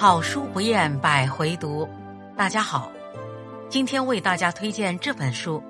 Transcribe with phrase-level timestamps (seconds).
[0.00, 1.86] 好书不厌百回读，
[2.34, 2.90] 大家好，
[3.68, 5.62] 今天为大家推荐这本书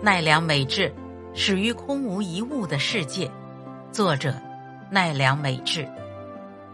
[0.02, 0.90] 《奈良美智
[1.34, 3.26] 始于空无一物的世界》，
[3.92, 4.34] 作者
[4.90, 5.86] 奈良美智，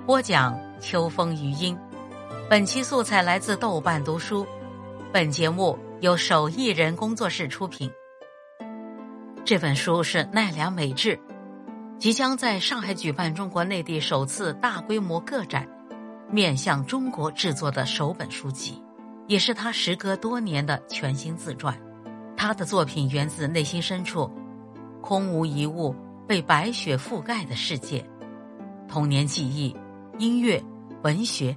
[0.07, 1.77] 播讲秋风余音。
[2.49, 4.46] 本期素材来自豆瓣读书，
[5.12, 7.91] 本节目由手艺人工作室出品。
[9.45, 11.18] 这本书是奈良美智
[11.98, 15.69] 即将在上海举办中国内地首次大规模个展。
[16.30, 18.83] 面向中国制作的首本书籍，
[19.29, 21.79] 也是他时隔多年的全新自传。
[22.37, 24.31] 他的作品源自内心深处，
[25.01, 25.95] 空无一物、
[26.27, 28.05] 被白雪覆盖的世界。
[28.89, 29.75] 童年记忆、
[30.19, 30.62] 音乐、
[31.03, 31.57] 文学，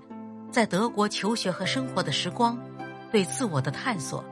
[0.52, 2.58] 在德国求学和生活的时光，
[3.12, 4.24] 对自我的探索，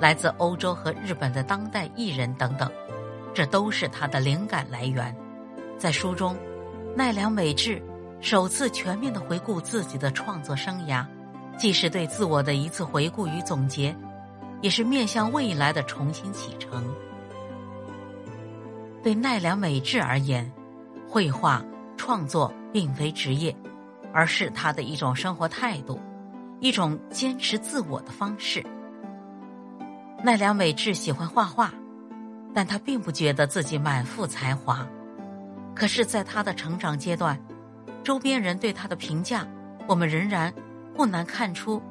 [0.00, 2.70] 来自欧洲和日本的当代艺人等等，
[3.32, 5.16] 这都是他的灵感来源。
[5.78, 6.36] 在书中，
[6.96, 7.82] 奈良美智。
[8.20, 11.06] 首次全面的回顾自己的创作生涯，
[11.56, 13.94] 既是对自我的一次回顾与总结，
[14.60, 16.84] 也是面向未来的重新启程。
[19.02, 20.50] 对奈良美智而言，
[21.08, 21.64] 绘画
[21.96, 23.54] 创作并非职业，
[24.12, 26.00] 而是他的一种生活态度，
[26.58, 28.64] 一种坚持自我的方式。
[30.24, 31.72] 奈良美智喜欢画画，
[32.52, 34.84] 但他并不觉得自己满腹才华。
[35.72, 37.40] 可是，在他的成长阶段。
[38.02, 39.46] 周边人对他的评价，
[39.86, 40.52] 我们仍然
[40.94, 41.82] 不难看出，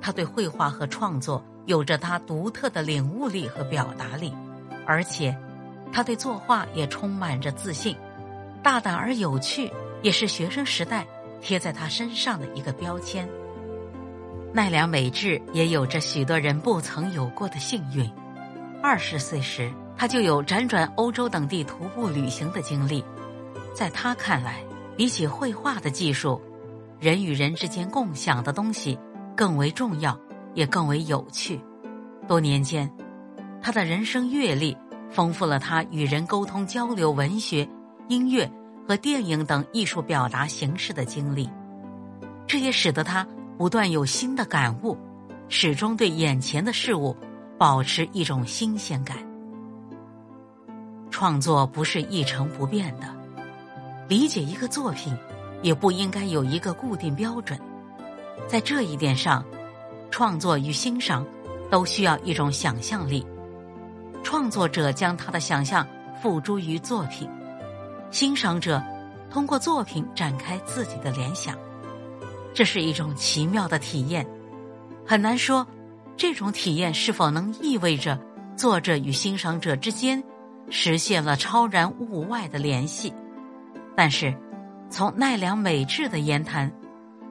[0.00, 4.32] 他对绘画和创作有着他独特的领悟力和表达力，
[4.86, 5.36] 而且
[5.92, 7.96] 他对作画也充满着自信，
[8.62, 9.70] 大胆而有趣，
[10.02, 11.06] 也是学生时代
[11.40, 13.28] 贴在他身上的一个标签。
[14.52, 18.08] 奈良美智也有着许多人不曾有过的幸运，
[18.80, 23.04] 二十岁时他就有辗转欧洲等地徒步旅行的经历，
[23.74, 24.62] 在他看来。
[24.96, 26.40] 比起绘画的技术，
[27.00, 28.98] 人与人之间共享的东西
[29.36, 30.18] 更为重要，
[30.54, 31.60] 也更为有趣。
[32.28, 32.90] 多年间，
[33.60, 34.76] 他的人生阅历
[35.10, 37.68] 丰富了他与人沟通交流文学、
[38.08, 38.50] 音乐
[38.86, 41.50] 和电影等艺术表达形式的经历，
[42.46, 43.26] 这也使得他
[43.58, 44.96] 不断有新的感悟，
[45.48, 47.16] 始终对眼前的事物
[47.58, 49.16] 保持一种新鲜感。
[51.10, 53.13] 创作不是一成不变的。
[54.08, 55.16] 理解一个作品，
[55.62, 57.58] 也不应该有一个固定标准。
[58.46, 59.44] 在这一点上，
[60.10, 61.26] 创作与欣赏
[61.70, 63.24] 都需要一种想象力。
[64.22, 65.86] 创作者将他的想象
[66.20, 67.28] 付诸于作品，
[68.10, 68.82] 欣赏者
[69.30, 71.56] 通过作品展开自己的联想。
[72.52, 74.26] 这是一种奇妙的体验，
[75.06, 75.66] 很难说
[76.16, 78.18] 这种体验是否能意味着
[78.56, 80.22] 作者与欣赏者之间
[80.70, 83.12] 实现了超然物外的联系。
[83.96, 84.34] 但是，
[84.90, 86.72] 从奈良美智的言谈，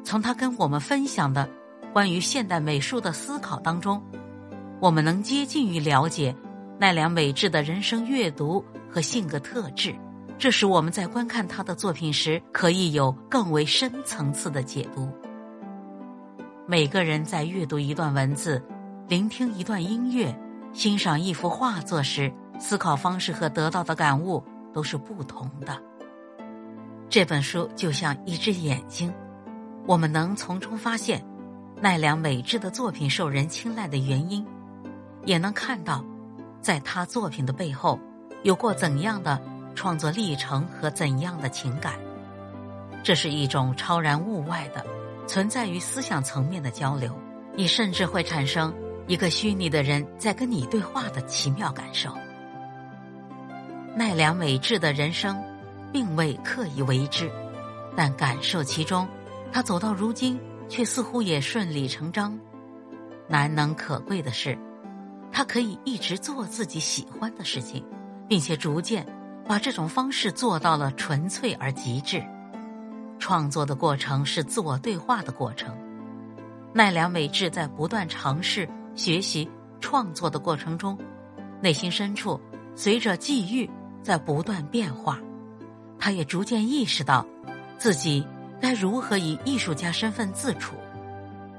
[0.03, 1.49] 从他跟我们分享的
[1.91, 4.01] 关于现代美术的思考当中，
[4.79, 6.35] 我们能接近于了解
[6.79, 9.93] 奈良美智的人生阅读和性格特质。
[10.37, 15.07] 这使我们在观看他的作品时，可以有更为深层次的解读。
[16.65, 18.61] 每个人在阅读一段文字、
[19.07, 20.33] 聆听一段音乐、
[20.73, 25.77] 欣赏一幅画作时，思考方式和得到的感悟都是不同的。
[27.13, 29.13] 这本书就像一只眼睛，
[29.85, 31.23] 我们能从中发现
[31.79, 34.43] 奈良美智的作品受人青睐的原因，
[35.23, 36.03] 也能看到，
[36.59, 37.99] 在他作品的背后
[38.41, 39.39] 有过怎样的
[39.75, 41.93] 创作历程和怎样的情感。
[43.03, 44.83] 这是一种超然物外的、
[45.27, 47.15] 存在于思想层面的交流，
[47.53, 48.73] 你甚至会产生
[49.05, 52.11] 一个虚拟的人在跟你对话的奇妙感受。
[53.95, 55.52] 奈良美智的人生。
[55.93, 57.31] 并未刻意为之，
[57.95, 59.07] 但感受其中，
[59.51, 60.37] 他走到如今
[60.67, 62.37] 却似乎也顺理成章。
[63.29, 64.57] 难能可贵的是，
[65.31, 67.85] 他可以一直做自己喜欢的事情，
[68.27, 69.05] 并且逐渐
[69.47, 72.21] 把这种方式做到了纯粹而极致。
[73.19, 75.73] 创作的过程是自我对话的过程。
[76.73, 79.47] 奈良美智在不断尝试、学习、
[79.79, 80.97] 创作的过程中，
[81.61, 82.41] 内心深处
[82.75, 83.69] 随着际遇
[84.01, 85.19] 在不断变化。
[85.99, 87.25] 他也逐渐意识到，
[87.77, 88.25] 自己
[88.61, 90.75] 该如何以艺术家身份自处，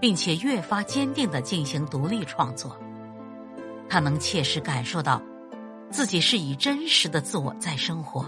[0.00, 2.76] 并且越发坚定的进行独立创作。
[3.88, 5.22] 他能切实感受到，
[5.90, 8.26] 自己是以真实的自我在生活，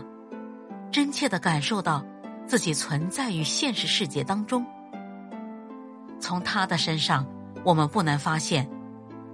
[0.91, 2.05] 真切的感受到
[2.47, 4.65] 自己存在于现实世界当中。
[6.21, 7.27] 从他的身上，
[7.65, 8.69] 我们不难发现，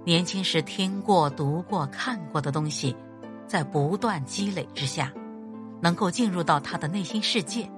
[0.05, 2.95] 年轻时听过、读过、看过的东西，
[3.47, 5.13] 在不断积累之下。
[5.83, 7.69] 能够进入到他的内心世界，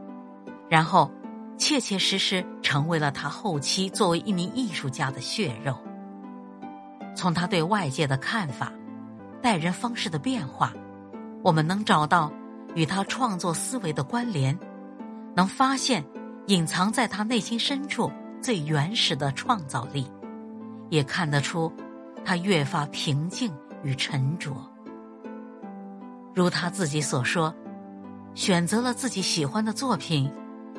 [0.70, 1.10] 然后
[1.58, 5.76] 切切实实成为了他后期作为一名艺术家的血肉。
[7.16, 8.72] 从他对外界的看法、
[9.42, 10.72] 待人方式的变化，
[11.44, 12.32] 我们能找到
[12.76, 14.56] 与他创作思维的关联，
[15.36, 16.06] 能发现
[16.46, 20.06] 隐藏在他内心深处最原始的创造力，
[20.92, 21.74] 也看得出
[22.24, 24.52] 他越发平静与沉着。
[26.36, 27.52] 如他自己所说，
[28.36, 30.30] 选择了自己喜欢的作品，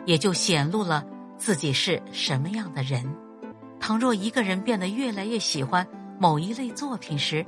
[0.05, 1.03] 也就显露了
[1.39, 3.03] 自己是什么样的人。
[3.81, 5.87] 倘若一个人变得越来越喜欢
[6.19, 7.45] 某一类作品时，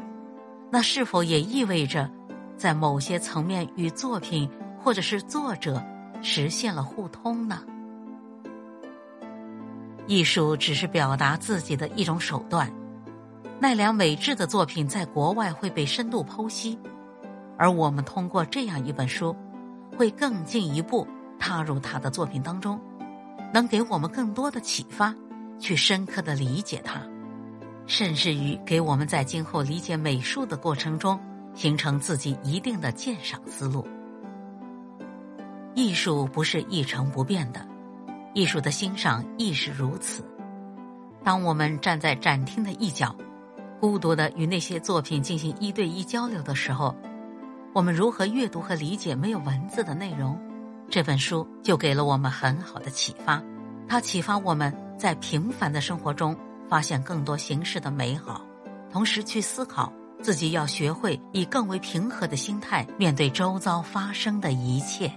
[0.71, 2.11] 那是否也意味着，
[2.57, 4.49] 在某些层面与作品
[4.81, 5.83] 或者是作者
[6.23, 7.61] 实现了互通呢？
[10.07, 12.73] 艺术只是表达自己的一种手段。
[13.61, 16.79] 奈良美智的作品在国外会被深度剖析。
[17.59, 19.35] 而我们通过这样一本书，
[19.99, 21.05] 会更进一步
[21.41, 22.81] 踏入他的作品当中，
[23.53, 25.13] 能给我们更多的启发，
[25.59, 27.03] 去深刻的理解他，
[27.89, 31.19] 甚至于给我们在今后理解美术的过程中，
[31.53, 33.85] 形成自己一定的鉴赏思路。
[35.75, 37.67] 艺术不是一成不变的，
[38.35, 40.25] 艺术的欣赏亦是如此。
[41.25, 43.13] 当我们站在展厅的一角，
[43.81, 46.95] 孤独的与那些作品进行一对一交流的时候。
[47.75, 50.39] 我们如何阅读和理解没有文字的内容？
[50.91, 53.43] 这本书就给了我们很好的启发。
[53.87, 56.37] 它启发我们在平凡的生活中
[56.69, 58.43] 发现更多形式的美好，
[58.91, 59.93] 同时去思考
[60.23, 65.13] 自己要学会以更为平和的心态面对周遭发生的一切。